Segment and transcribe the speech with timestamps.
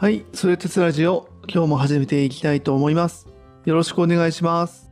[0.00, 3.28] はい、それ鉄ラジオ、今日も始めていきたいと思います。
[3.66, 4.90] よろしくお願いします。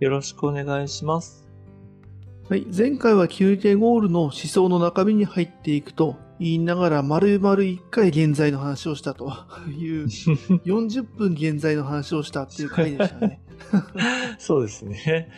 [0.00, 1.48] よろしくお願いします。
[2.50, 9.32] はい、前回は休憩ゴールの思想の中身に入っていくと言いながら丸々1回現在の話をしたと
[9.78, 10.04] いう
[10.68, 13.40] 40分現在の話をしたっていう回でしたね。
[14.36, 15.30] そうですね。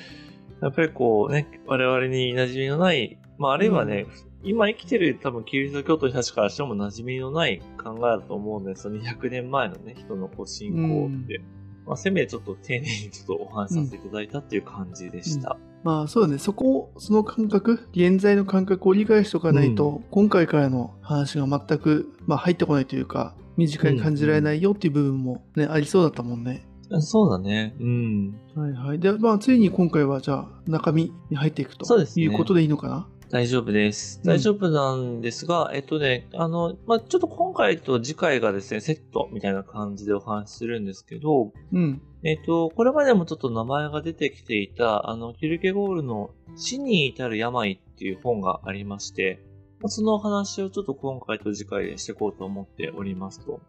[0.60, 4.08] やっぱりこうね、我々に馴染みのない、まああるいはね、
[4.46, 11.40] 今生きてる多分キリスト教徒の人たちからしても馴染みのない考えだと思うんですその200年前のね、人のこう信仰って。
[11.84, 15.56] まあせめてちょっと丁寧にちょっとお話しさせていただいたっていう感じでした。
[15.84, 26.66] まあそうだね、そこを、その感覚、現在の感覚を理解しておかないと、今回からの話が全く、まあ、入ってこないというか、身近に感じられないよっていう部分もね、ありそうだったもんね。
[27.00, 27.76] そうだね。
[27.80, 28.36] うん。
[28.54, 28.98] はいはい。
[28.98, 33.08] で、まあ、ついに今回は、じゃあ、中身に入っていくとそうですねいうことでいいのかな？
[33.36, 34.18] 大丈夫です。
[34.24, 42.00] うん大丈夫なんですが、えっとね、あの、まあ、ちょっと今回と次回がですね、セットみたいな感じでお話しするんですけど、うん。
[42.22, 49.44] えっと、これまでもちょっと名前が出てきていた、あの、キルケゴールの死に至る病っていう本がありまして、
[49.80, 53.60] まあそのお話をちょっと今回と次回でしていこうと思っておりますと。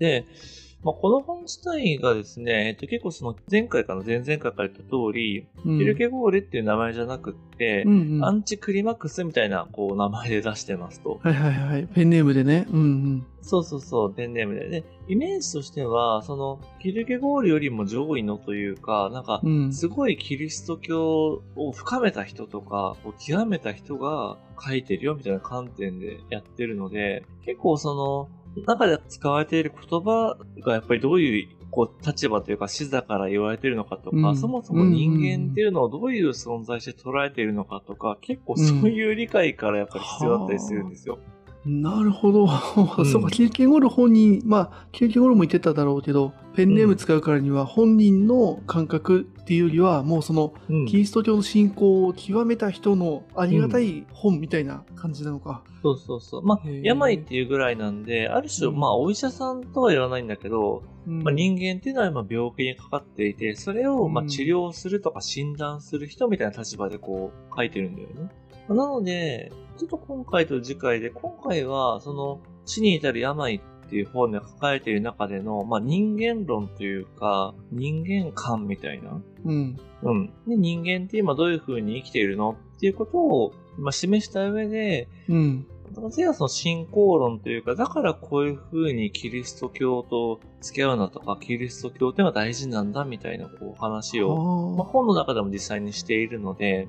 [0.00, 0.26] で、
[0.84, 8.24] まあ、この本自体がですね、えっと、結構その前回かの前々回から言った通り、うんキルケゴールっていう名前じゃなくって、うんうん。
[8.24, 11.20] アンチクリマックスみたいな、こう、名前で出してますと。
[11.22, 11.86] はいはいはい。
[11.86, 12.66] ペンネームでね。
[12.70, 13.26] うんうん。
[13.42, 14.68] そうそうそう、ペンネームで。
[14.68, 19.72] で、イメージとしては、その、キルケゴールよりも上位のというか、なんかう、ん。
[19.72, 41.18] すごいキリスト教を深めた人とか、極めた人が書いてるよみたいな観点でやってるので、結構その、中で使われている言葉がやっぱりどういうこう立場というか視座から言われているのかとか、うんそもそも人間っていうのをどういう存在して捉えているのかとか、結構そういう理解からやっぱり必要だったりするんですよ。
[41.64, 42.48] なるほど。
[43.04, 55.62] そうか、キルケゴール本人、まあ、キルケゴールも言ってただろうけど、ペンネーム使うからには本人の感覚っていうよりは、もうその、うんキリスト教の信仰を極めた人のありがたい本みたいな感じなのか。
[55.82, 56.42] そうそうそう。
[56.42, 68.30] まあ病っていうぐらいなんで、ある種、うんまあ、お医者さんとは言わないんだけど、うんまあ、人間っていうのは今病気にかかっていて、それをまあうん治療するとか診断する人みたいな立場でこう書いてるんだよね。
[68.68, 79.20] なので、ちょっと今回と次回で、今回はその死に至る病っていう本で書かれている中での、まあ、人間論というか、人間観みたいな。
[79.44, 79.78] うん。
[80.02, 80.26] うん。
[80.46, 85.66] で、人間って今どういう風に生きているのっていうことを、まあ、示した上で、うん。
[86.16, 96.88] 例えばその信仰論というか、だからこういう風にキリスト教と付き合うのとか、キリスト教っていうのは大事なんだみたいなこう話を、まあ、は本の中でも実際にしているので、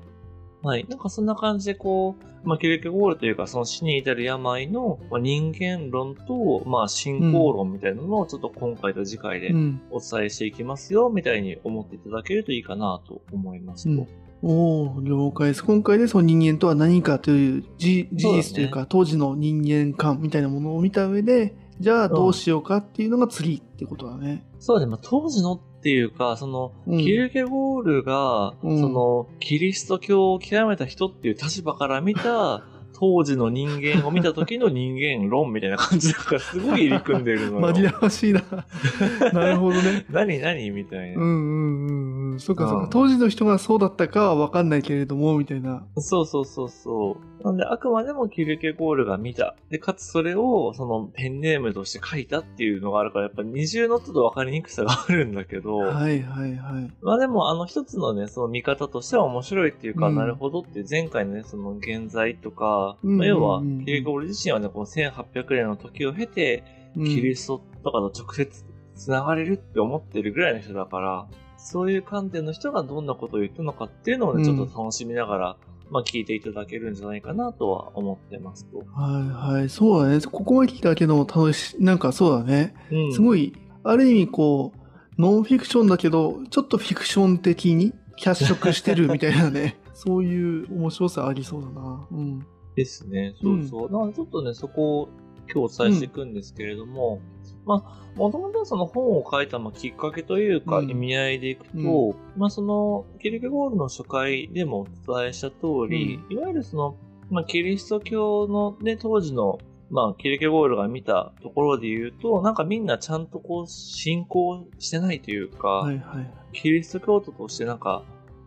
[0.64, 0.86] はい。
[0.88, 9.52] なんかそんな感じでこう、まあ、キルケゴールというか、その死に至る病のまあ人間論と、まあ、信仰論みたいなのをちょっと今回と次回で。
[9.90, 13.90] お伝えしていきますよ、みたいに思っていただけるといいかなと思いますと。
[13.90, 14.08] うん
[14.46, 15.64] おお了解です。
[15.64, 24.44] 今回でその人間とは何かという事実というか、当時の人間観みたいなものを見た上で、じゃあどうしようかっていうのが次ってことだね。
[24.58, 26.98] そうだね、まあ、当時のっていうか、その、うん。
[26.98, 28.80] キルケゴールが、うん。
[28.80, 37.68] その、キリスト教を極めた人っていう立場から見た、当時の人間を見た時の人間論みたいな感じだから、すごい入り組んでるのよ。
[37.74, 38.42] 紛らわしいな。
[39.32, 40.06] なるほどね。
[40.10, 41.20] 何何みたいな。
[41.20, 42.40] うんうんうんうん。
[42.40, 42.84] そっかそっか。
[42.84, 45.84] うん当時の人がそうだったかは分かんないけれども、みたいな。
[45.96, 47.44] そうそうそうそう。
[47.44, 49.56] なんで、あくまでもキルケゴールが見た。
[49.68, 56.90] で、かつそれを、その、ペンネームとして書いたっていうのがあるから、やっぱ二重のちょっと分かりにくさがあるんだけど、はいはいはい。
[57.02, 66.64] まあでも、あの、一つのね、その見方としては面白いっていうか、うんなるほどって前回のね、その現在とか、うんまあ要はうんうんうん、キリゴール自身はね、この1800年の時を経て、
[66.96, 68.64] うんキリストとかと直接
[68.94, 71.26] 繋がれるって思ってるぐらいの人だから、
[71.58, 75.56] そういう観点の人がどんなことを言ったのかっていうのをね、うんちょっと楽しみながら、
[75.90, 78.78] まあ聞いていただけるんじゃないかなとは思ってますと。
[78.78, 79.68] はいはい。
[79.68, 80.20] そうだね。
[80.20, 81.82] ここまで聞いただけでも楽しい。
[81.82, 82.74] なんかそうだね。
[82.92, 83.12] うん。
[83.12, 83.52] すごい、
[83.82, 89.76] ある意味こう、ノンフィクションだけど、ちょっとフィクション的にキ色してるみたいなね。
[89.94, 92.06] そういう面白さありそうだな。
[92.10, 92.46] うん。
[92.74, 93.34] ですね。
[93.40, 93.90] そうそう。
[93.90, 95.08] なのでちょっとね、そこを
[95.52, 97.20] 今日お伝えしていくんですけれども、
[97.66, 105.56] まあ、もともとはその本を書いたまあきっかけというかうん意味合いでいくと、うまあその、キルケゴールの初回でもお伝えした通
[105.88, 106.96] り、いわゆるその、
[107.30, 109.58] まあキリスト教のね、当時の、
[109.90, 116.30] まあキルケゴールが見たところで言うと、なんかみんなちゃんとこう信仰してないというか、はいはい。
[116.52, 118.04] キリスト教徒としてなんか、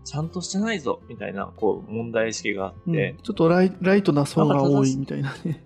[0.08, 5.62] ちゃんとしてないぞ、みたいな、こう、問題意識があって、うんちょっとライライトな層が多いみたいなね。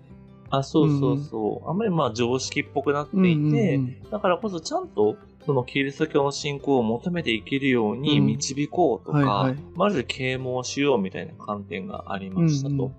[0.50, 1.70] あ、そうそうそう。
[1.70, 5.16] あんまりまあ常識っぽくなっていて、うんうんうんだからこそちゃんと
[5.46, 12.92] そのキリスト教の信仰を求めていけるようにうん導こうとか、はいはいまず啓蒙しようみたいな観点がありましたと。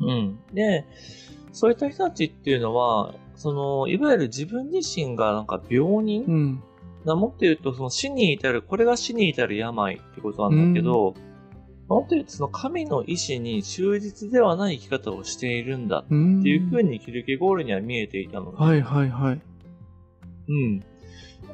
[0.00, 0.86] うん、で、
[1.52, 6.62] そういった人たちっていうのは、その、いわゆる自分自身がなんか病人、うん。
[7.04, 11.14] なもっと言うと、その死に至る、これが死に至る病ってことなんだけど、
[11.88, 16.40] もっと言うと、その神の意志に忠実ではない生き方をしているんだうん。
[16.40, 19.40] っていうふうにキルケゴールには見えていたので、はいはいはい。
[20.48, 20.80] うん。
[20.80, 20.86] だ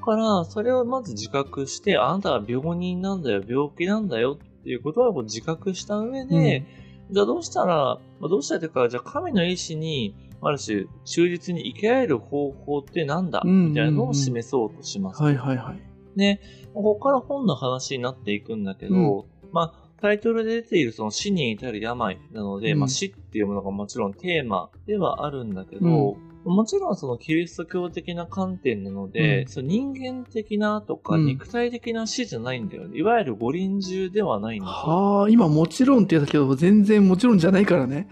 [0.01, 6.67] から、それをまず自覚して、あなたは病人なんだよ、病気なんだよっていうことを自覚した上で、
[7.11, 15.23] じゃあどうしたら、まあどうしたらというか、じゃあ神の意志に、ある種、忠実に生きられる方法ってなんだ、うんみたいなのを示そうとします。
[15.23, 15.83] はいはいはい。
[16.17, 16.41] ね、
[16.75, 32.99] ここから本の話になっていくんだけど、うんまあ、タイトルで出ているその死に至る病なので、うんまあ死っていうものがもちろんテーマではあるんだけど、もちろんそのキリスト教的な観点なので、うんその人間的なとかうん肉体的な死じゃないんだよね。
[32.99, 34.73] いわゆる五輪中ではないんだよ。
[34.73, 38.09] はあ、今もちろんって言ったけど、全然もちろんじゃないからね。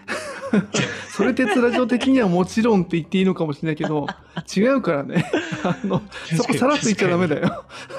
[1.11, 4.07] それ鉄ラジオ的にはもちろんって言っていいのかもしれないけど、
[4.55, 5.31] 違うからね。
[5.65, 6.03] あの、
[6.37, 7.65] そこさらっと言っちゃダメだよ。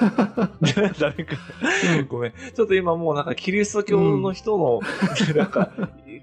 [0.98, 1.36] ダメか。
[2.08, 2.32] ごめん。
[2.54, 4.80] ちょっと今もうなんかキリスト教の人の、
[5.34, 5.70] なんか、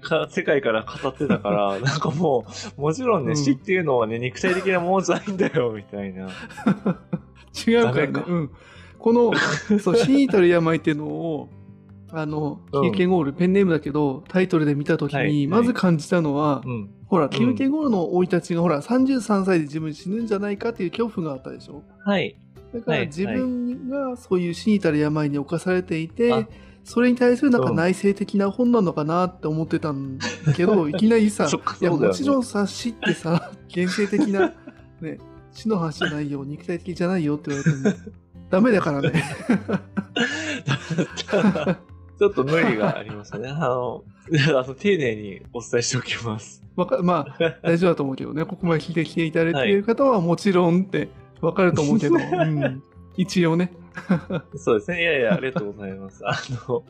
[0.00, 2.46] か世界から語ってたから、なんかも
[2.78, 6.28] う、もちろんね、うん死っていうのはね、肉体的なものじゃないんだよ、みたいな。
[7.66, 8.24] 違うからね。
[8.26, 8.50] うん。
[8.98, 9.32] この、
[9.78, 11.48] そう、死に至る病っていうのを、
[12.12, 12.82] あの、うん。
[12.82, 16.90] キューケンゴール、ペンネームだけど、タイトルで見たときに、はいまず感じたのは、うん。
[17.06, 17.30] ほら、ん。
[17.30, 21.82] キューケンゴールの生い立ちが、ほら、33歳で自分死ぬんじゃないかっていう恐怖があったでしょ？
[22.04, 22.36] はい。
[22.74, 26.46] だからはい自分がそういう死に至る病に侵されていて、あ。
[26.84, 27.76] それに対するなんかうん。
[27.76, 31.48] 内省的な本なのかなって思ってたんだけど、 いきなりさ、
[31.82, 34.52] もちろんさ、死ってさ、現世的な、
[35.00, 35.18] ね、
[35.52, 37.92] 死の話じゃないよ、肉体的じゃないよって言われても、
[38.50, 39.24] ダメだからね。
[42.18, 43.48] ちょっと無理がありますね。
[43.52, 44.04] あの、
[44.48, 46.62] あの丁寧にお伝えしておきます。
[46.76, 51.08] わかまあ、大丈夫だと思うけどね、ここまで聞いてきていただいている方はもちろんって
[51.40, 52.82] わかると思うけど、 うん、
[53.16, 53.72] 一応ね。
[54.56, 55.00] そうですね。
[55.02, 56.22] いやいや、ありがとうございます。
[56.26, 56.32] あ
[56.68, 56.82] の、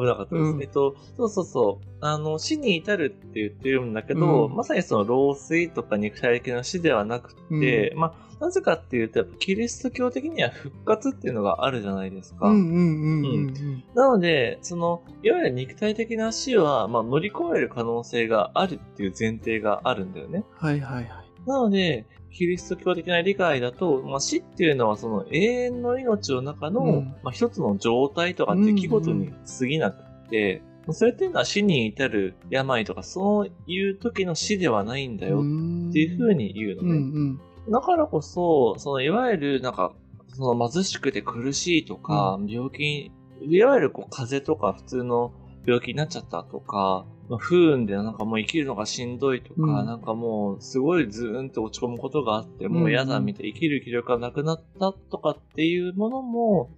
[0.00, 0.44] 危なかったです。
[0.50, 1.86] うんえっと、そうそうそう。
[2.00, 12.48] あの、死に至るって言ってるんだけど、うんまさにその老衰とか肉体的な死ではなくて、まあ、なぜかっていうと、やっぱキリスト教的には復活っていうのがあるじゃないですか。
[12.48, 13.84] うんうんうんうんうん。
[13.94, 20.44] なので、その、いわゆる肉体的な死は、まあ、乗り越える可能性があるっていう前提があるんだよね。
[20.56, 21.24] はいはいはい。
[21.46, 36.88] なので、キリスト教的な理解だと、まあ、死っていうのはその永遠の命の中の、うんまあ、一つの状態とか出来事に過ぎなくて、それっていうのは死に至る病とかそういう時の死ではないんだよっていうふうにに言うのね。
[36.88, 37.72] うんうん。
[37.72, 39.94] だからこそ、そのいわゆるなんか、
[40.28, 45.32] その貧しくて苦しいとか、病気、いわゆるこう風邪とか普通の
[45.66, 56.70] 病気になっちゃったとか、まあ不運でなんかもう生きるのがしんどいとか、うんなんかもうすごいズーンって落ち込むことがあって、もう嫌だみたい、生きる気力がなくなったとかっていうものも、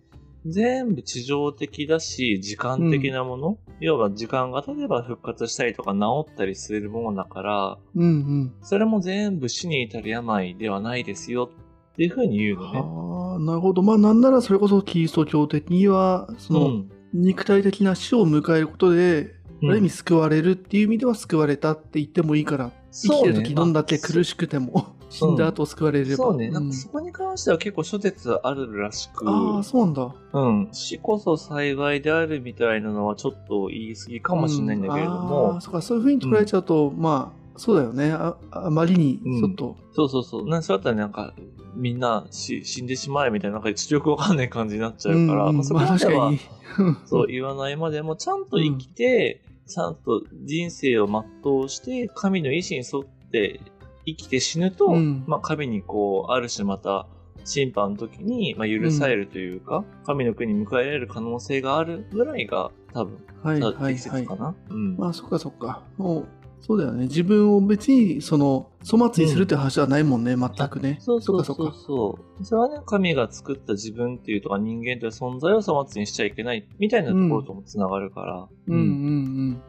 [0.46, 8.54] 全部地上的だし、時間的なもの、要は時間が経てば復活したりとか治ったりするものだから、うんうん。
[8.62, 11.50] それも全部死に至る病ではないですよ
[11.92, 12.80] っていうふうに言うのね。
[12.80, 13.82] はあ、なるほど。
[13.82, 26.16] まあ、なんならそれこそキリスト教的には、その、うん肉体的な死を迎えることで、うんある意味救われるっていう意味では救われたって言ってもいいから、生きてる時どんだけ苦しくても、死んだ後救われれば。
[26.16, 26.70] そうね、なんん。
[26.70, 30.14] かそこに関しては結構諸説あるらしく、ああ、そうなんだ。
[30.32, 35.56] うん、死こそ幸いであるみたいなのはちょっと言い過ぎかもしれないんだけれどうん。
[35.56, 38.12] あそうか、そういうふうに捉えちゃうと、まあ、そうだよね。
[38.12, 41.34] ああまりに、ちょっと、そうそうそう、なんそうだったらなんか、
[41.74, 46.32] みんな死死んでしまえみたいな、なんか実力わかんない感じになっちゃうから、うんまあ、そこまでは。
[47.06, 53.60] そう言わないまでも、ちゃんと生きて、ちゃんと人生を全うして、神の意志に沿って
[54.06, 57.06] 生きて死ぬと、うんまあ神にこう、ある種また、
[57.46, 64.36] 審判の時に、まあ、許されるというか、神の国に迎えられる可能性があるぐらいが、多分、はいはい適はい切か。
[64.36, 64.54] な。
[64.68, 64.96] うん。
[64.96, 65.82] まあ、そっかそっか。
[65.96, 66.28] もう、
[66.66, 67.04] そうだよね。
[67.04, 70.96] 自分を別に、その、粗末にするって話はないもんね、全くね。
[70.98, 72.44] そうそうそうそう。
[72.44, 78.48] それはね、神が作った自分っていうとか人間という存在を粗末にしちゃいけないみたいなところともつながるから。
[78.66, 79.62] うんうん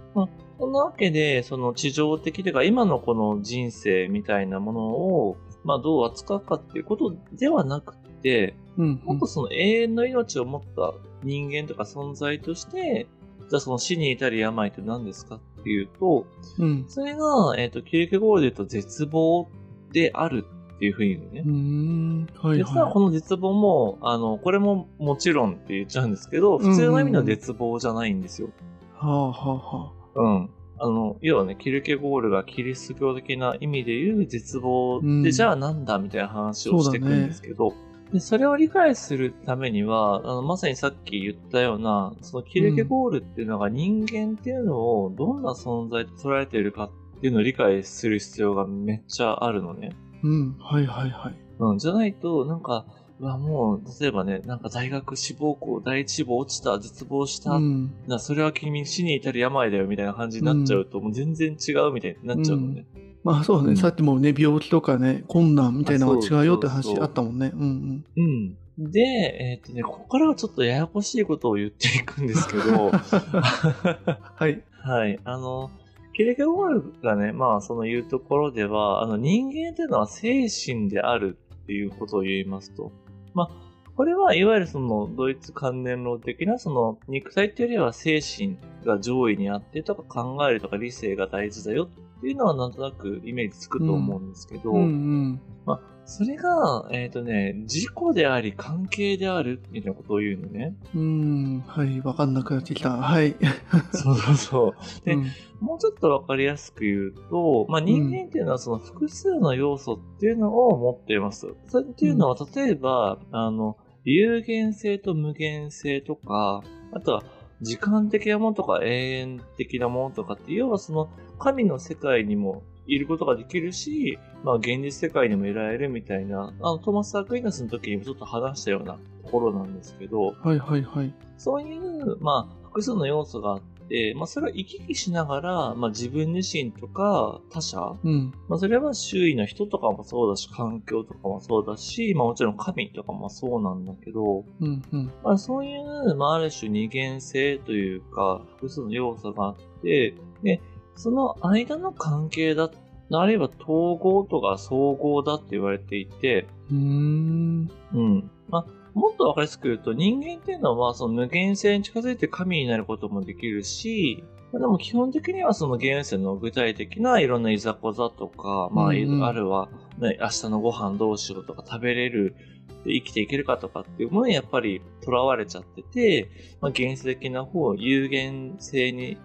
[0.60, 8.86] そんなわけで、その地上的というか、今のこの人生みたいなものを、まあどう扱うかっていうことではなくて、うん。
[8.86, 13.06] うんもっとその永遠の命を持った人間とか存在として、
[13.50, 16.26] じゃあその死に至る病って何ですかっていうと、
[16.58, 16.86] うん。
[16.88, 19.50] それが、えっ、と、キルケゴールで言うと絶望
[19.92, 20.46] である
[20.76, 21.52] っていうふうに言うのねうー。
[21.52, 22.28] ん。
[22.36, 28.48] はい実ははこの絶望も、あの、これももちろんって言っちゃうんですけど、普通の意味の絶望じゃないんですよ。
[28.48, 28.52] い。
[28.96, 30.20] はあはあはあ。
[30.22, 30.50] うん。
[30.80, 37.74] あの、要はね、キルケゴールがキリスト教的な意味で言う絶望って、うんじゃあなんだみたいな話をしていくんですけど、
[38.14, 46.86] でそれを理解するためには、あのまさにさっき言ったような、そのキルケゴールっていうのが人間っていうのをどんな存在と捉えているか
[47.18, 49.90] っていうのを理解する必要がめっちゃあるのね。
[50.24, 50.58] うん。
[50.60, 51.36] はいはいはい。
[51.60, 52.86] うん、じゃないと、なんか、
[53.20, 57.92] うわ、もう、例えばね、なんか大学志望校、第一志望落ちた、絶望した、うん。
[58.08, 62.86] な、それは君死に至る病だよ、みたいな感じになっちゃうと、もう全然違うみたいになっちゃうのね。
[63.24, 67.52] まあそうね、うんさっきもね、病気とかね、困難みたいなのが違うよって話あそうそうそうあったもんね。
[67.54, 68.58] うんうん。
[68.78, 74.64] で、えっ、とね、ここからはちょっとややこしいことを言っていくんですけど、 はい。
[74.84, 75.20] はい。
[75.24, 75.72] あの、
[76.14, 82.92] キレケゴールがね、まあ、その言うところでは、あの、人間っていうのは精神であるっていうことを言いますと。
[83.34, 83.50] まあ、
[83.96, 95.42] これはいわゆるその、ドイツ関連論的な、その、肉体っていうよりは精神が上位にあってとか考えるとか理性が大事だよっていうのはなんとなくイメージつくと思うんですけど、うんうん。
[95.66, 100.76] まあ、それが、えっ、とね、自己であり関係であるみたいなことを言うのね。
[100.96, 101.64] うん。
[101.68, 102.02] はい。
[102.02, 102.92] わかんなくなってきた。
[102.92, 103.36] はい。
[103.94, 105.06] そうそうそう。
[105.06, 105.26] でうん
[105.60, 111.48] もうちょっとわかりやすく言うと、まあ、人間っていうのはその複数の要素っていうのを持っています。
[111.68, 117.24] それっていうのは、例えば、あの、有限性と無限性とか、あとは
[117.62, 121.10] 時間的なものとか永遠的なものとかって、要はその
[121.40, 131.14] 神の世界にもいることができるし、まあ現実世界にもいられるみたいな、あのトーマス・アクイナスの時にもちょっと話したようなところなんですけど、はいはいはい。
[131.38, 133.77] そういう、まあ、複数の要素があって、
[134.15, 138.34] まあ、それを行き来しながら、まあ、自分自身とか他者、うん。
[138.50, 145.12] まあ、それは周囲の人とかもそうだし、環境とかもそうだし、まあ、もちろん神とかもそうなんだけど、うんうん。
[145.24, 150.62] まあ、そういう、まあ、ある種二元性というか、複数の要素があって、で、
[150.96, 152.70] その間の関係だ、
[153.12, 157.72] あるいは統合とか総合だって言われていて、うーん。
[157.94, 158.32] うん。
[158.50, 158.65] まあ、
[158.98, 172.36] もっとわかりやすく言うと、人間っていうのは、その無限性に近づいて神になることもできるし、まあでも基本的にはその現世の具体的ないろんないざこざとか、まあ、うんうんあるは、ね、明日のご飯どうしようとか食べれる、
[172.84, 176.30] で生きていけるかとかっていうものにやっぱり囚われちゃってて、
[176.62, 179.18] まあ、現世的な方、有限性に、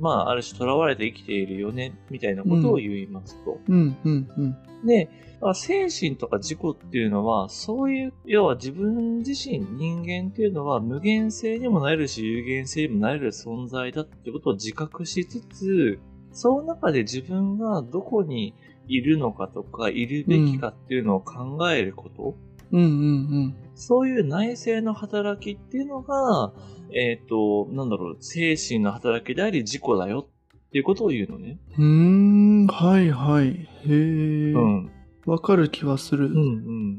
[0.00, 3.60] まあ、ある種囚われて生きているよね、みたいなことを言いますと。
[3.68, 4.86] うんうんうん。
[4.86, 5.08] で、
[5.40, 15.98] まあ精神とか自己っていうのは、そういう、要は自分自身、人間っていうのは無限性にもなれるし、有限性にもなれる存在だってことを自覚しつつ、
[16.32, 18.54] その中で自分がどこに
[18.86, 22.34] いるのかとか、いるべきかっていうのを考えること、
[22.72, 26.52] うんうんそういう内省の働きっていうのが、
[26.92, 31.58] えっ、と、なんだろう、精神の働きであり自己だよっていうことを言うのね。
[31.78, 32.64] うん。
[32.64, 32.66] うーん。
[32.66, 33.48] はいはい。
[33.48, 33.92] へえ。
[34.52, 34.90] うん。
[35.30, 36.26] わかる気はする。
[36.26, 36.42] うんう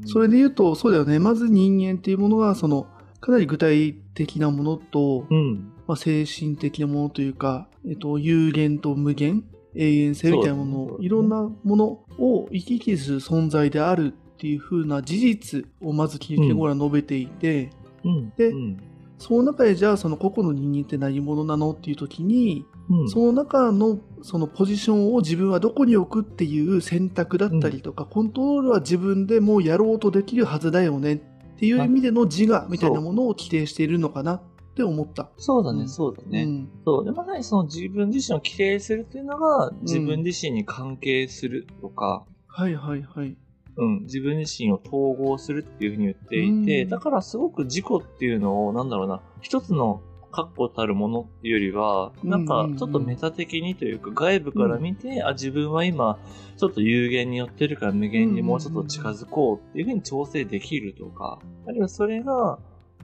[0.06, 1.18] それで言うと、そうだよね。
[1.18, 2.86] まず人間っていうものは、その、
[3.20, 5.72] かなり具体的なものと、うん。
[5.86, 11.84] まあ、精神的なものというか、えっと、有限と無限、永遠性みたいなものねいろんなもの
[12.18, 17.70] を行き来する存在であるっていう風な事実をまずキリケゴーラは述べていて、
[18.04, 18.32] うん。
[18.36, 18.76] でうん。
[19.22, 31.18] その中でじゃあその個々の人間って何者なのっていう時に、うんその中のそのポジションを自分はどこに置くっていう選択だったりとか、コントロールは自分でもうやろうとできるはずだよねっ
[31.56, 34.42] ていう意味での自我みたいなものを規定しているのかなっ
[34.74, 35.30] て思った。
[35.36, 36.42] そうだね、うんそうだね。
[36.42, 37.04] うんそう。
[37.04, 43.36] で、まさにその自分自身を規定するっていうのが、自分自身に関係するとか、はいはいはい。
[43.76, 46.88] うん、自分自身を統合するっていうふうに言っていて、うん。
[46.90, 52.64] だからすごく自己っていうのを、なんだろうな、一つの確固たるものっていうよりは、なんかうん。
[52.64, 56.18] うんうんちょっとメタ的にというか、外部から見て、あ、自分は今、
[56.56, 62.58] ちょっと有限に寄ってるから無限にもうちょっと近づこうっていうふうに調整できるとか、あるいはそれが、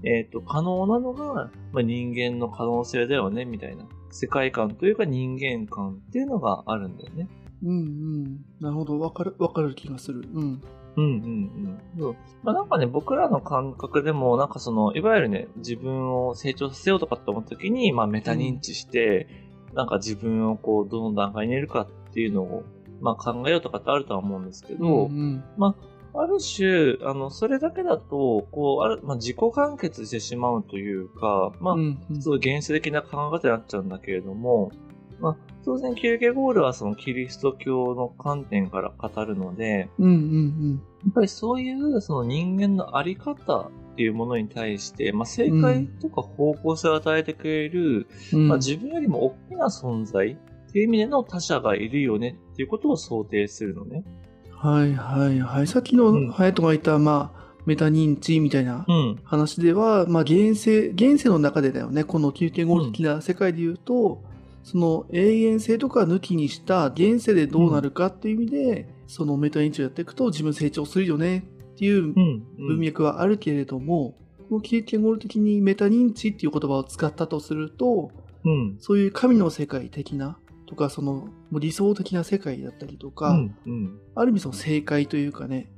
[0.04, 3.84] えっ、と、可能なのが、まあ、人間の可能性だよね、みたいな。
[4.10, 7.28] 世界観というか人間観っていうのがあるんだよね。
[7.62, 8.24] うんうん。
[8.60, 8.98] なるほど。
[8.98, 10.28] わかる、わかる気がする。
[10.32, 10.62] うん。
[10.96, 11.10] うんうん
[11.96, 12.00] うん。
[12.00, 12.16] そう。
[12.42, 19.28] まあなんかね、僕らの感覚でも、なんかその、いわゆるね、自分を成長させようとかって思った時に、まあメタ認知して、
[19.74, 22.64] なんか自分をこう、どの段階にいるかっていうのを、
[23.00, 25.76] まあ考えようとかってあるとは思うんですけど、うんま
[26.14, 34.72] あ、ある種、あの、それだけだと、こう、ある、まあ、自己完結してしまうというか、まあ、うんうんすごい原始的な考え方になっちゃうんだけれども、
[35.20, 48.40] まあ、当然、キルケゴールはそのキリスト教の観点から語るので、うんうんやっぱりそういうその人間のあり方っていうものに対して、まあ、正解とか方向性を与えてくれる、うん。
[48.40, 54.04] うんまあ、自分よりも大きな存在っていう意味での他者がいるよねっていうことを想定するのね。
[54.50, 55.66] はいはいはい。
[55.66, 59.20] さっきのうんハヤトが言った、まあ、メタ認知みたいなうん。
[59.24, 62.02] 話では、まあ、現世、現世の中でだよね。
[62.02, 64.22] この9.5的な世界で言うと、
[64.68, 72.42] その永遠性とか抜きにした現世でどうなるかっていう意味で、そのメタ認知をやっていくと自分成長するよねっていううん。
[72.58, 74.18] 文脈はあるけれども、
[74.50, 78.10] この9.5的にメタ認知っていう言葉を使ったとすると、
[78.44, 78.76] うん。
[78.78, 83.56] そういう神の世界的なとか、その理想的な世界だったりとか、うん。
[83.64, 83.98] うん。
[84.14, 85.72] ある意味その正解というかね、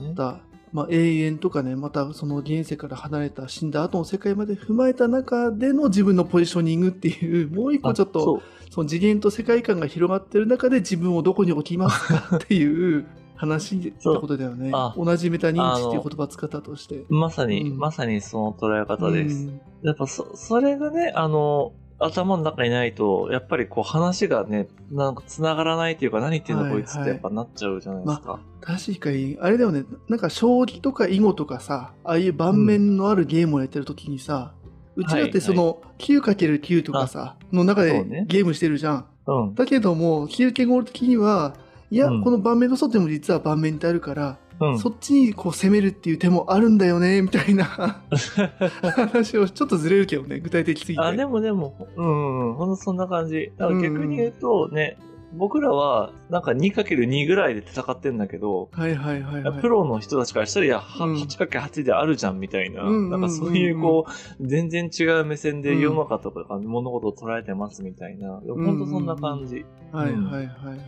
[0.00, 0.10] ね。
[0.10, 0.40] った、
[0.72, 13.06] まあ、永遠とかね、またその現世から離れた死んだ後の世界まで踏まえた中での自分のポジショニングっていう、もう一個ちょっと、その次元と世界観が広がってる中で自分をどこに置きますかっていう
[13.36, 14.94] 話ってことだよねあ。
[14.96, 17.04] 同じメタ認知っていう言葉を使ったとして。
[17.08, 19.46] まさに、うんまさにその捉え方です。
[19.46, 28.40] うんやっぱそ、それがね、あの、頭の中にないと、やっぱりこう話がね、なんか繋がらないというか、何言ってんのはいこいつってやっぱなっちゃうじゃないですか。
[28.60, 34.52] 確かに、あれだよね、なんか将棋とか囲碁とかさ、ああいう盤面のあるゲームをやってる時にさ、
[34.94, 39.06] うちだってその 9×9 とかさ、の中でそうねゲームしてるじゃん。
[39.26, 39.54] うん。
[39.54, 41.54] だけども、9件ゴール的には、
[41.90, 44.78] いや、うんこの盤面の外でも実は盤面ってあるから、うん。
[44.78, 51.04] そっちにこう攻めるっていう手もあるんだよね、 みたいな話をちょっとずれるけどね、具体的すぎて。
[51.04, 53.52] あ、でもでも、うん、うん、ほんとそんな感じ。
[53.56, 54.98] だから逆に言うとね、
[55.34, 59.60] 僕らはなんか 2×2 ぐらいで戦ってんだけど、はいはいはいはい。
[59.60, 69.66] プロの人たちからしたら、いや、はうん 8×8 であるじゃんみたいな、うんうんうんうんなんかそういうこう、全然違う目線で世の中とか物事を捉えてますみたいな、でも本当そんな感じ。
[69.92, 70.78] はいはいはいはい。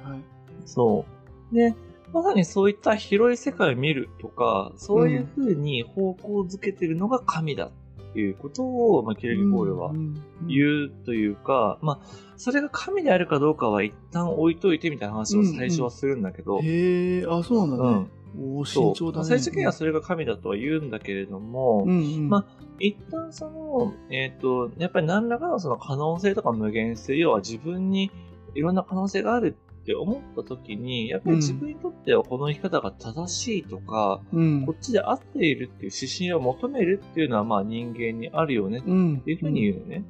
[0.65, 1.05] そ
[1.53, 1.55] う。
[1.55, 1.75] で、
[2.13, 12.07] まさにそういった広い世界を見るとか、そういう風に方向づけてるのが神だっていうことを、まあ、キルギボールはうんうん言うというか、まあ、
[12.37, 18.59] それが神であるかどうかは一旦置いといてみたいな話を最初はするんだけど、へえ、あ、そうなんだねうん。
[18.59, 19.27] おーそう慎重だね。
[19.27, 22.29] 最終的にはそれが神だとは言うんだけれども、うんうん。
[22.29, 22.47] ま
[22.79, 28.11] 一旦その、えっ、と、やっぱり何らかのその可能性とか無限性、要は自分に
[28.55, 39.21] いろんな可能性があるって思った時に、やっぱり自分にとってはこの生き方が正しいとか、うんこっちで合っているっていう指針を求めるっていうのはまあ人間にあるよねっうん。
[39.21, 40.05] ていうふうに言うのね。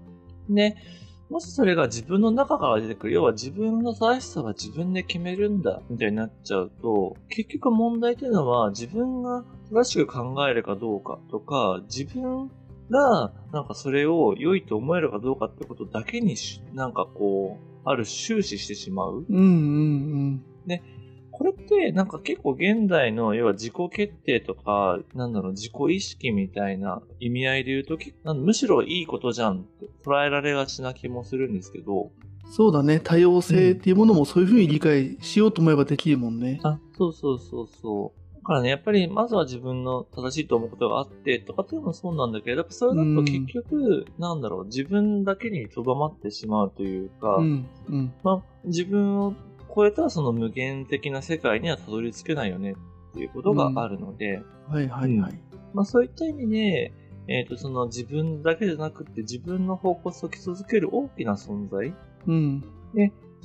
[0.48, 0.76] で、
[1.30, 12.50] もしそれが自分の中から出てくる、要は自分の正しさは自分で決めるんだ、みたいになっちゃうと、結局問題っていうのは自分が正しく考えるかどうかとか、自分
[12.90, 19.24] がなんかそれを良いと思えるかどうかってことだけにし、なんかこう、ある終始してしまう。
[19.28, 20.44] うんうん
[21.40, 32.10] これってなんか結構現代の要は自己決定とか、なんだろう、自己意識みたいな意味合いで言うと、むしろいいことじゃんって捉えられがちな気もするんですけど、
[32.44, 32.52] うん。
[32.52, 33.00] そうだね。
[33.00, 36.60] 多様性っていうものもそういうふうに理解しようと思えばできるもんね。
[36.62, 38.19] あ、そうそうそうそう。
[38.50, 48.12] だからね、やっぱりまずは自分の正しいと思うことがあってとかっていうのもそうなんだけど、やっぱそれだと結局、なんだろう、自分だけにとどまってしまうというか、うんうん。
[48.24, 49.34] まあ、自分を
[49.72, 55.40] 超えたその無限的な世界にはたどり着けないよねっていうことがあるので、はいはいはい。
[55.72, 56.92] まあそういった意味で、
[57.28, 61.94] えっ、と、その自分だけじゃなくて自分の方向性をき続ける大きな存在、
[62.26, 62.64] うん。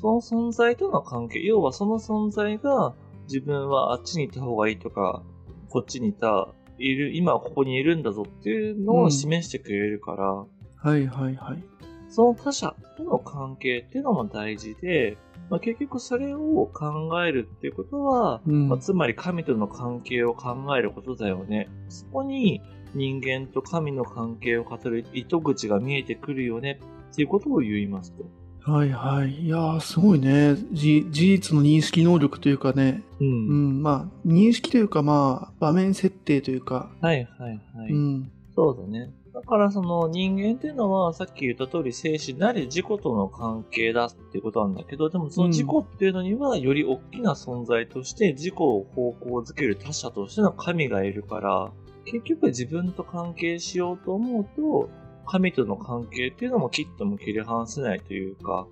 [0.02, 5.24] その存在との関係、要はその存在が自分はあっちに行った方がいいとか、
[5.70, 11.64] こっちにいた、いる、今はここにいるんだぞっていうのを示してくれるから、はいはいはい。
[12.10, 15.18] その他者との関係っていうのも大事で、
[15.50, 21.70] まあ、結局それを考えるっていうことは、うんまあ、つまり神との関係を考えることだよね。
[21.90, 22.62] そこに
[22.94, 26.80] 人間と神の関係を語る糸口が見えてくるよね
[27.12, 28.24] っていうことを言いますと。
[28.66, 29.46] はいはい。
[29.46, 30.56] いやー、すごいね。
[30.72, 33.04] じ事実の認識能力というかね。
[33.20, 33.24] う。
[33.24, 36.90] うんん、まあ、認識というか、まあ、場面設定というか。
[37.00, 37.92] はいはいはい。
[37.92, 38.32] うん。
[38.56, 39.14] そうだね。
[39.36, 51.72] だからその人間っていうのはさっき言った通り生死なり自己との関係だっていうことなんだけど、でもその自己っていうのにはより大きな存在として自己を方向づける他者としての神がいるから、
[52.06, 54.90] 結局自分と関係しようと思うと、
[55.26, 58.68] 神との関係っていうのも切っても切り離せないというか、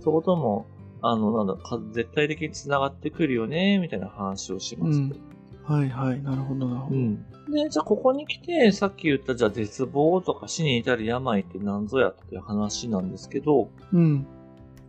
[0.00, 0.66] そことも、
[1.02, 5.16] あの、なんだ、か絶対的に繋がってくるよね、みたいな話をしますと。
[5.64, 6.22] はいはい。
[6.22, 6.96] なるほどなるほど。
[6.96, 7.16] うん。
[7.50, 14.26] で、じゃあここに来て、さっき言ったじゃあ絶望とか死に至る病って何ぞやっていう話なんですけど、うん。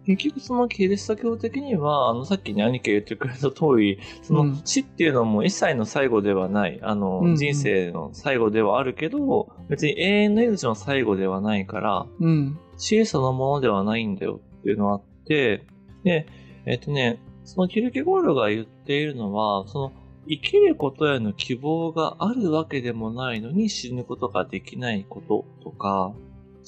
[0.07, 12.59] 結局そのキリスト教的には、あの、さっきね、兄貴が言ってくれた通り、そのうん死っていうのも一切の最後ではない、あの、うんうん人生の最後ではあるけど、別に永遠の命の最後ではないから、うん。
[12.77, 15.65] 死そのものではないんだよっていうのがあって、
[16.03, 16.27] で、
[16.65, 19.91] えっとね、そのキルケゴールが言っているのは、その
[20.29, 26.13] 生きることへの希望があるわけでもないのに死ぬことができないこととか、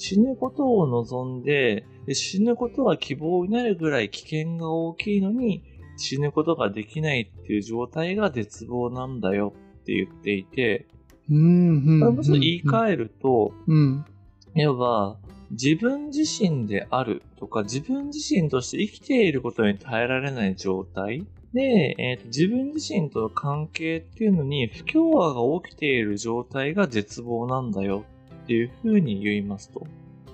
[0.02, 5.62] 死ぬことを望んで、で死ぬことは希望になるぐらい危険が大きいのに
[5.98, 10.88] 死ぬことができないっていう状態が絶望なんだよって言っていて、
[11.30, 12.02] うん。
[12.02, 12.24] うん。
[12.32, 14.06] 言い換えると、うん。
[14.56, 15.18] 要は、
[15.52, 28.06] 自分自身であるとか、自分自身として生きていることに耐えられない状態で、えーと自分自身との関係っていうのに不協和が起きている状態が絶望なんだよ
[28.50, 29.82] っていうふうに言いますと。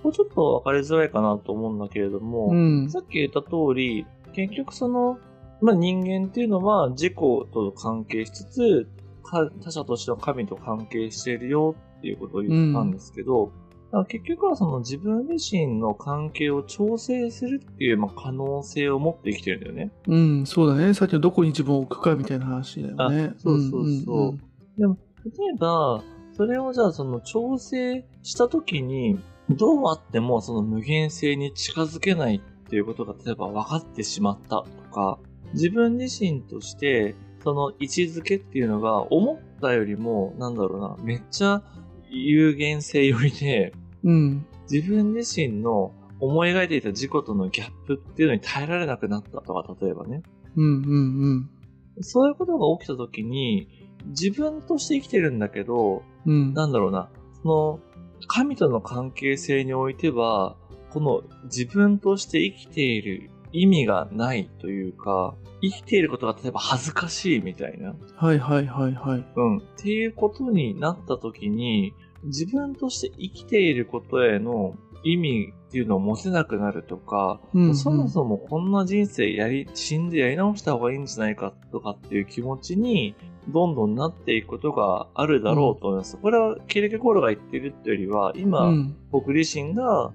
[0.01, 2.89] これちょっとわかりづらいかなと思うんだけれども、うん。
[2.89, 5.19] さっき言った通り、結局その、
[5.61, 8.87] まあ、人間っていうのは自己と関係しつつ、
[9.21, 13.51] か他者としての神と関係しているよっていうことを言ったんですけど、
[13.91, 19.91] だから結局はその自分自身の関係を調整するっていうまあ可能性を持って生きてるんだよね。
[20.07, 20.45] うん。
[20.45, 20.93] そうだね。
[20.93, 23.33] さっきのどこに自分を置くかみたいな話だよね。
[23.35, 26.01] あそうそうそうでも、例えば、
[26.35, 29.19] それをじゃあその調整した時に、
[29.49, 35.19] どうあってもその無限性に近づけないっていうことが例えば分かってしまったとか、
[35.53, 41.61] 自分自身としてその位置づけっていうのが思ったよりも、なんだろうな、めっちゃ
[42.09, 44.45] 有限性よりで、うん。
[44.69, 50.23] 自分自身の思い描いていた自己とのギャップっていうのに耐えられなくなったとか、例えばね。
[50.55, 50.65] うん。
[50.65, 51.49] うん。
[51.95, 52.01] うん。
[52.01, 53.67] そういうことが起きた時に、
[54.07, 56.53] 自分として生きてるんだけど、うん。
[56.53, 57.09] なんだろうな、
[57.41, 57.79] その、
[58.27, 60.55] 神との関係性においては、
[60.89, 69.25] この自分として生きている意味がないというか、生きていることが例えば恥ずかしいみたいな、はいはいはいはい。
[69.35, 83.15] うん、っていうことになった時に、自分として生きていることへの意味っていうのを持てなくなるとか、うんうんそもそもこんな人生やり、死んでやり直した方がいいんじゃないかとかっていう気持ちに、
[83.49, 86.17] どんどんなっていくことがあるだろうと思います。
[86.17, 88.95] これはケルケコールが言ってるっていうよりは、今、うん。
[89.11, 90.11] 僕自身が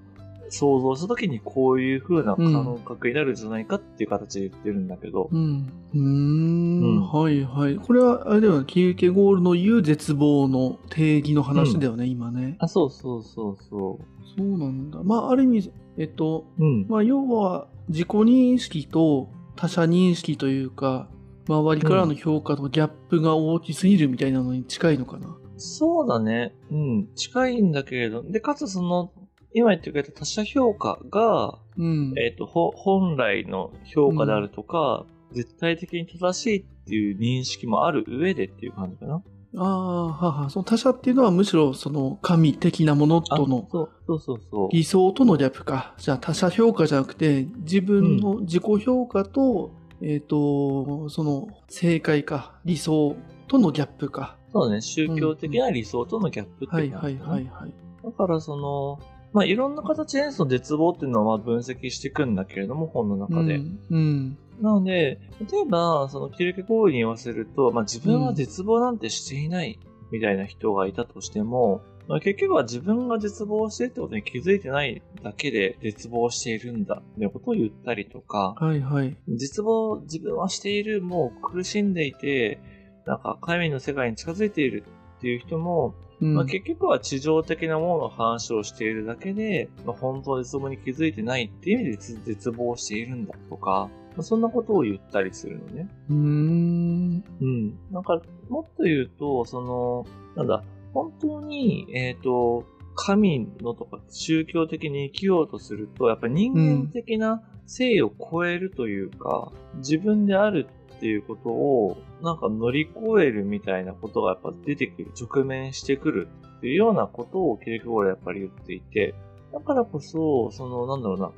[0.51, 5.71] 想像した時にこういう風な感覚になるんじゃないかっていう形で言ってるんだけど、うん。
[5.93, 6.81] うーん。
[6.81, 7.75] うんはいはい。
[7.77, 8.65] これは、あれだよね。
[8.67, 12.57] キユケゴールの言う絶望の定義の話だよね、今ね。
[12.59, 13.99] あ、そうそうそうそ
[14.37, 15.01] そうなんだ。
[15.03, 16.63] まあ、ある意味、えっと、う。
[16.63, 16.87] うん。
[16.87, 21.09] まあ、要は、自己認識と他者認識というか、
[21.47, 25.35] 周りからの評価とギャップが大きすぎるみたいなのに近いのかな。
[25.57, 26.55] そうだね。
[26.71, 27.07] うん。
[27.15, 28.23] 近いんだけれど。
[28.23, 29.11] で、かつその、
[29.53, 32.13] 今言ってくれた他者評価が、うん。
[32.17, 39.23] えっ、と、ほ本来の評価であるとか、絶対的に正しいっていう認識もある上でっていう感じかな。
[39.57, 40.49] ああ、はは。
[40.49, 44.69] その他者っていうのはむしろその神的なものあとのそうそうそうそう。
[44.71, 45.93] 理想とのギャップか。
[45.97, 53.15] じゃあ他者評価じゃなくて、自分の自己評価と、えっ、と、その正解か、理想
[53.47, 54.37] とのギャップか。
[54.53, 54.81] そうだね。
[54.81, 57.73] 宗教的な理想とのギャップってはいいうはい感じかなはいはい。
[58.03, 58.99] だからその、
[59.33, 63.55] まあ、いろんな形でその絶望っていうのはまあ分析していくんだけれども、本の中で。
[63.55, 63.79] うん。
[63.89, 64.37] うん。
[64.61, 65.19] なので、
[65.51, 69.79] 例えば、そのキルケコールに言わせると、まあ、自分は絶望なんてしていない
[70.11, 79.15] みたいな人がいたとしても、まあ、結局は自分が絶望してるってことに気づいてないだけで絶望しているんだってことを言ったりとか、はいはい。
[79.29, 82.59] 絶望自分はしている、もう苦しんでいて、
[83.05, 84.83] なんか神の世界に近づいている
[85.17, 86.35] っていう人も、うん。
[86.35, 95.87] まあ、結局は地上的なものの話をしているだけで、まあ、本当に絶望に気づいてないっていう意味で絶絶望しているんだとか、まあ、そんなことを言ったりするのね。
[96.09, 97.23] うーん。
[97.41, 97.79] うん。
[97.91, 100.05] なんか、もっと言うと、その、
[100.35, 110.67] なんだ、本当に、えっ、と、神のとか宗教的に生きようとすると、やっぱり人間的な性を超えるというか、自分である
[111.01, 119.15] っていうことを、なんか乗り越えるみたいなことがやっぱ出てくる、直面してくるっていうようなことをケルケゴールはやっぱり言っていて、
[119.51, 121.31] だからこそ、その、なんだろうな、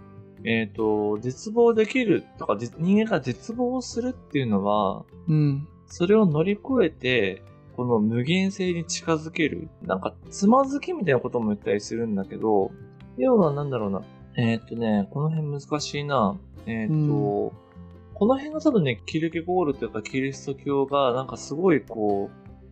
[0.43, 5.65] えっ、と、絶望できるとか、ぜ人間が絶望するっていうのは、うん。
[5.88, 7.41] それを乗り越えて、
[7.78, 9.69] この無限性に近づける。
[9.84, 12.71] なんか、つまずきみたいなことも言ったりするんだけど、
[13.17, 14.02] 要はなんだろうな。
[14.36, 16.38] えーっとね、この辺難しいな。
[16.65, 17.62] えーっと、うん
[18.24, 22.30] ここの辺が多分ね、キルケゴールというかキリスト教が、なんかすごいこ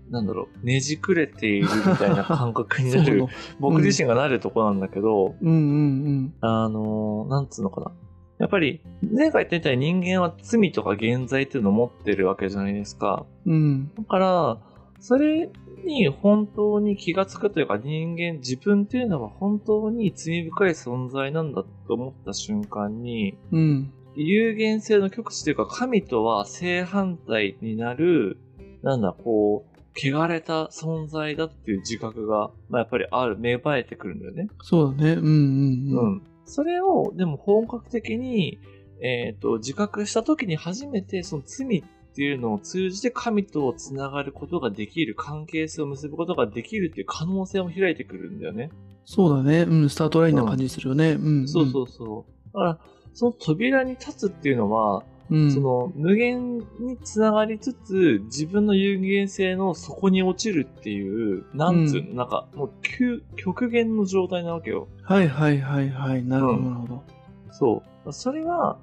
[0.10, 3.26] う、なんだろう、ねじくれているみたいな感覚になる
[3.60, 7.92] 僕自身がなるとこなんだけど、うんうんあのーなんつうのかな。
[8.40, 13.26] やっぱり、前回言ったみたいに人間は罪とか現在っていうのを持ってるわけじゃないですか。
[13.46, 13.54] うん。
[13.54, 13.92] うん。
[13.94, 14.58] だから、
[15.00, 15.50] それ
[15.84, 23.94] に本当に気がつくというか人間、自分っていうのは本当に罪深い存在なんだと思った瞬間に、うん。
[24.16, 28.38] 有限性の極致というか神とは正反対になる、
[28.84, 34.48] なんだ、こう、汚れた存在だっていう自覚が、まあ、やっぱりある、芽生えてくるんだよね。
[34.62, 35.14] そうだね。
[35.14, 36.16] うんうんううん。
[36.16, 36.22] ん。
[36.46, 38.60] それを、でも本格的に、
[39.02, 48.70] えっ、と、自覚した時に初めて、その罪っていうのを通じて神とつながることができる、関係性を結ぶことができるっていう可能性も開いてくるんだよね。
[49.06, 49.62] そうだね。
[49.62, 49.90] うん。
[49.90, 51.12] スタートラインな感じするよね。
[51.12, 51.48] うん。
[51.48, 52.54] そうそうそう。
[52.54, 52.80] だから、
[53.14, 55.52] その扉に立つっていうのは、うん。
[55.52, 64.90] その無限につながりつつ、自分の有限性の底に落ちるっていう、なんつうの、なんか、もう極、極限の状態なわけよ。
[65.04, 66.24] はいはいはいはい。
[66.24, 67.04] なるほどうんなるほど。
[67.52, 68.14] そう。
[68.14, 68.78] それが、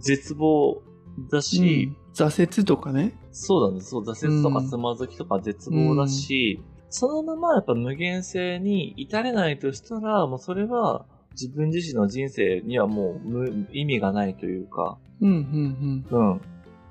[0.00, 0.82] 絶望
[1.30, 3.12] だうし、ん挫折とかね。
[3.32, 6.60] そうだね、そう、挫折とかうんつまずきとか絶望だし、
[6.90, 11.06] そのままやっぱ無限性に至れないとしたら、もうそれは
[11.40, 16.40] 自分自身の人生にはもう無意味がないというか、うんうんうん。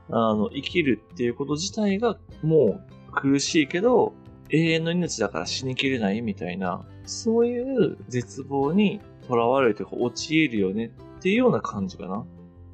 [0.10, 4.14] あの、生きるっていうこと自体がもう苦しいけど、
[4.50, 12.26] 永遠の命だから死にきれないみたいな、そういう絶望に囚われるというか陥るよねっていうような感じかな。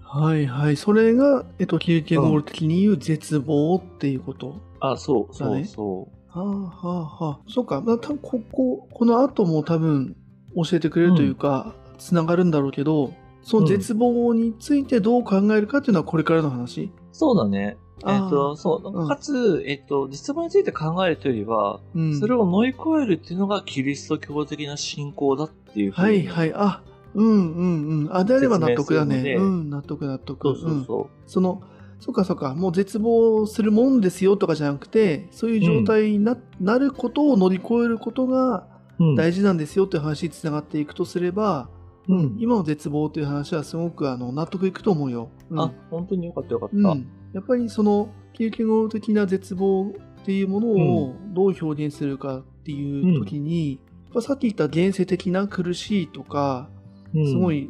[0.02, 0.76] はいはい。
[0.76, 4.56] それが、えっと、キルケゴール的に言う絶望っていうこと？
[4.80, 6.40] あ、そう、そう、そう。
[6.40, 7.40] はあはあはあ。
[7.48, 7.82] そうか。
[7.82, 10.16] まあ、多分ここ、この後も多分
[10.56, 16.92] 教えてくれるというか、つながるんだろうけど、その絶望についてどう考えるかっていうのはこれからの話。
[17.12, 17.78] そうだね。
[18.08, 19.06] えっ、と、そうう。
[19.06, 22.20] んかつ、えっ、と、実望について考えるというよりは、うん。
[22.20, 26.54] それを乗り越えるっていうのがキリスト教的な信仰だっていうはいはい。
[26.56, 26.82] あ、
[27.14, 28.10] うんうんうん。
[28.16, 29.36] あ、であれば納得だね。
[29.38, 30.42] うん、納得納得。
[30.42, 31.62] そうそうそその、
[32.00, 38.64] そうかそうか、もう絶望するもんですよとかじゃなくて、そういう状態にな,、なることを乗り越えることがう。
[38.64, 38.79] うん。
[39.16, 41.70] 大事なんですよという話につながっていくとすれば、
[42.08, 42.36] うん。
[42.40, 45.30] 今の絶望という話はすごくあの納得いくと思うよ。
[45.50, 46.76] うんあ、本当によかったよかった。
[46.76, 56.70] うん、やっぱりその経験語的な絶望っていうものをどう表現するかっていう時に、やっぱさっき言った現世的な苦しいとか、
[57.14, 57.52] うんすご。
[57.52, 57.70] い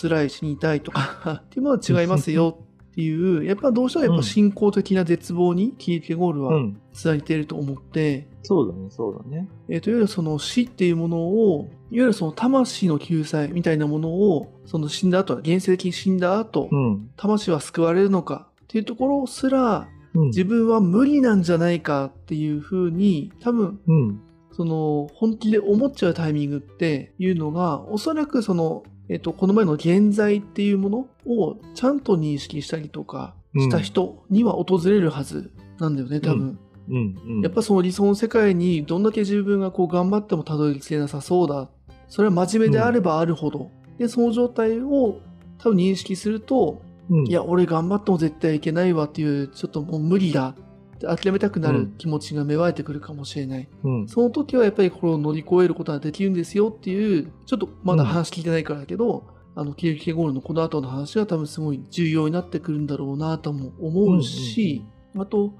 [0.00, 2.58] 辛い死にたいとか っていうのは違いますよ
[2.98, 6.80] っていう、やっぱどうしてもやっぱ信仰的な絶望にキーケゴールはうん。
[6.92, 9.48] つなげていると思って、そうだね、そうだね。
[9.68, 17.10] えーといわゆるその死っていうものを、いわゆるその魂の救済みたいなものを、その死んだ後、現世的に死んだ後、うん。
[17.16, 20.26] 魂は救われるのかっていうところすら、うん。
[20.30, 24.20] 自分は無理なんじゃないかっていうふうに、多分、うん。
[24.50, 36.58] その、本気で思っちゃうタイミングっていうのが、おそらくその、えっと、この前の現在っていうものをちゃんと認識したりとかした人には訪れるはずなんだよね、多分。
[36.88, 37.16] うん。
[37.26, 37.40] うん。
[37.40, 41.68] やっぱその理想の世界にどんだけ自分がこう頑張ってもたどり着けなさそうだ。
[42.08, 43.70] それは真面目であればあるほど。
[43.98, 45.20] で、その状態を
[45.58, 50.54] 多分認識すると、うん、いや、俺頑張っても絶対いけないわっていう、ちょっともう無理だ
[51.00, 53.68] 諦めたくなる気持ちが芽生えてくるかもしれない。
[53.84, 54.08] うん。
[54.08, 64.84] その時はやっぱりこれを乗り越えることができるんですよっていう、ちょっとまだ話聞いてないからだけど、あの、キルケゴールのこの後の話は多分すごい重要になってくるんだろうなとも思うし、
[65.16, 65.54] あと、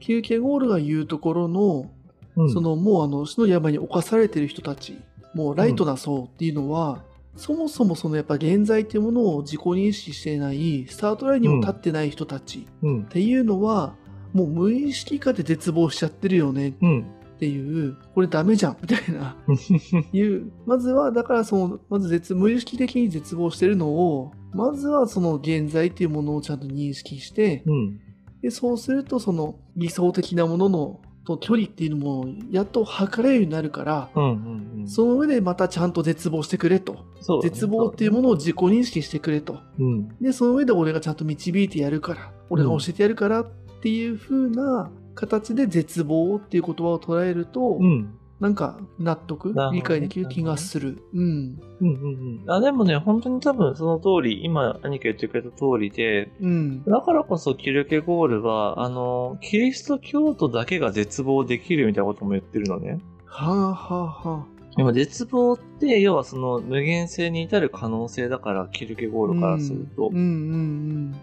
[0.00, 1.90] キルケゴールが言うところの、
[2.36, 4.98] うん、そのもうあの死の山に侵されてる人たち、
[5.34, 7.02] もうライトな層っていうのは、
[7.36, 13.04] そもそもそのやっぱ現在っていうものを自己認識していない、スタートラインにも立ってない人たちうんっ。
[13.06, 13.94] ていうのは、
[14.32, 17.06] もう無意識化で絶望しちゃってるよねうん。
[17.36, 19.36] っていう、これダメじゃんみたいな、
[20.12, 28.00] いう、まずはだからその、まず絶無意識的に絶望してるのを、まずはその現在っていうものをちゃんと認識して、うん。
[28.42, 34.24] で、そうすると、その理想的なもののと距離っていうのも、やっと測れるようになるから、うん。
[34.24, 34.80] うん。
[34.80, 34.88] うん。
[34.88, 36.94] その上でまたちゃんと絶望してくれと。
[36.94, 37.00] ね
[37.42, 39.58] 絶望っていうものを自己認識してくれと。
[39.78, 40.08] うん。
[40.20, 48.14] で、その上で俺がちゃんと導いてやるから、俺が教えてやるからっていう風な形で絶望っていう言葉を捉えると、うん。
[48.40, 51.02] なんか納得、ね理解できる気がする。
[51.12, 51.60] うん。
[51.80, 52.50] うんうんうん。
[52.50, 56.84] あ、でもね、本当に多分その通り、今、兄貴が言ってくれた通りで、うん。
[56.84, 63.00] だからこそキルケゴールは、あの、キリスト教徒だけが絶望できるみたいなことも言ってるのね。
[63.26, 69.30] はあはあはでも絶望って、要はその無限性に至る可能性だから、キルケゴあ。
[69.30, 70.10] ールからすると。
[70.12, 71.14] うんうん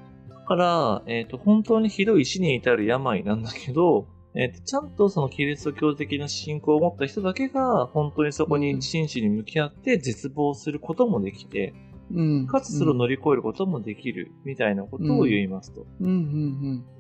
[0.46, 11.74] から、えっ、と、本当にひどい死に至る病なんだけど、えっ、と、ちゃんとそのキリスト教的な信仰を持った人だけが、本当にそこに真摯に向き合って絶望することもできて、
[12.14, 12.48] うん。
[12.48, 15.86] かつそれを乗り越えることもできる、みたいなことを言いますと。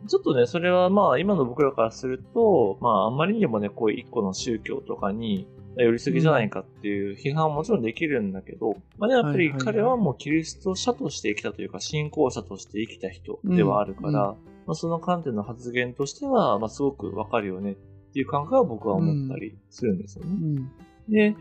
[0.07, 5.47] ちょっとね、それはまあ、今の僕らからすると、まあ、あんまりにもね、こういう一個の宗教とかに、
[5.83, 14.15] 寄りすぎじゃないかっていう批判はもちろんできるんだけど、まあね、やっぱり彼はもうキリスト者として生きたというか、信仰者として生きた人ではあるから、うん
[14.65, 17.75] まあ、その観点の発言としては、まあ、すごくわかるよねっ
[18.13, 20.31] ていう感覚は僕は思ったりするんですよね。
[20.31, 20.57] うん。
[20.57, 20.71] うん。
[21.09, 21.35] で、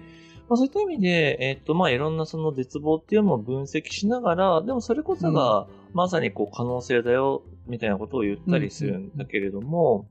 [0.49, 10.07] まあ、そういった意味で、えっと、まあ、いろんなその絶望っていうのを分析しながら、でもそれこそが、まさにこう可能性だよ、みたいなことを言ったりするんだけれども、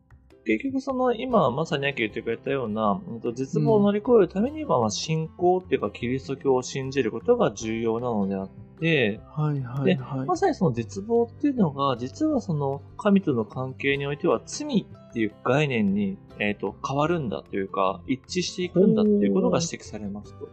[0.45, 3.01] 結局その今まさに秋言ってくれたような、
[3.33, 10.25] 絶望を乗り越えるためには、まあ信仰っていうかキリスト教を信じることが重要なのであって、はいはいではい。
[10.25, 20.49] まさにその絶望っていうのが、実はその神との関係においては罪っていう概念に、えっと変わるんだというか、一致していくんだっていうことが指摘されますと。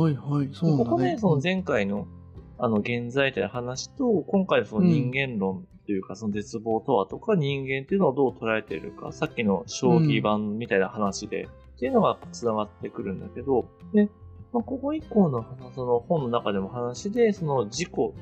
[0.00, 0.50] はいはい。
[0.52, 0.90] そうなんだね。
[0.90, 2.06] ここね、その前回の、
[2.58, 14.08] あの、現在という話と、今回のその人間論というか、その絶望とはとか、人間っていうのをどう捉えているか、さっきの将棋盤みたいな話で、っていうのが繋がってくるんだけど、で、
[14.52, 18.14] まあ、ここ以降の話その本の中でも話で、その自己と、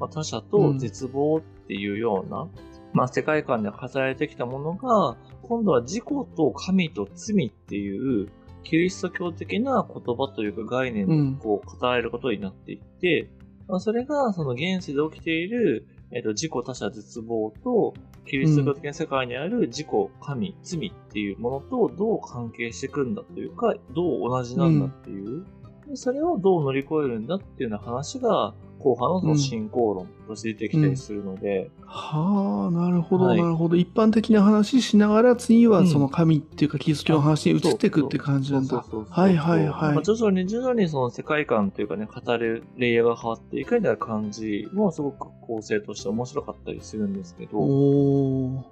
[0.00, 2.48] まあ、他者と絶望っていうような、
[2.92, 8.28] まあ、世界観で語られてきたものが、今度は自己と神と罪っていう、
[8.64, 13.30] キリスト教的な言葉というか概念うんでこう語られることになっていって、
[13.68, 17.94] まあ、それがその現世で起きている、えっと自己他者絶望と、
[18.26, 19.86] キリスト教的な世界にある自己、
[20.20, 25.44] 神、罪っていうものとどう関係していくんだというか、どう同じなんだっていう、
[25.88, 33.76] でそれをどう乗り越えるんだっていうような話が、後半のその信仰論として出てきたりするので、はあ、なるほど、はいなるほど。
[33.76, 38.76] 一般的な話しながら、次はうんその神っていうか、キリスト教の話に移っていくって感じなんだ。
[38.76, 47.58] はいはいはいまあ徐々に徐々にその世界観というかね、語るレイヤーが変わっていくみたいな感じもすごく構成として面白かったりするんですけど。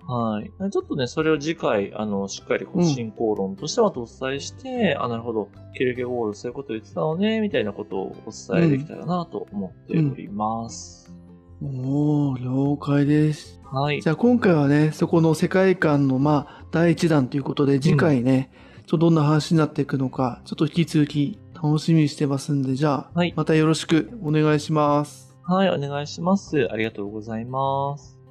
[0.06, 0.70] はい。
[0.70, 11.12] ちょっとね、それを次回、あの、しっかりこううん進行論としてはお伝えして、あ、なるほど、ケルケゴールそういうこと言ってたのね、みたいなことをお伝えできたらなと思ってております。
[11.60, 13.60] う、お、了解です。
[13.70, 14.00] はい。
[14.00, 25.36] じゃあ今回はね、そこの世界観の、まあ、第1弾ということで、次回ね、うん、ちょっとどんな話になっていくのか、ちょっと引き続き楽しみにしてますんで、じゃあ、はい、またよろしくお願いします。
[25.44, 26.68] はい、お願いします。
[26.70, 28.22] ありがとうございます。